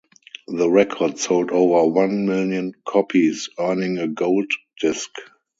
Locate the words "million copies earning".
2.25-3.99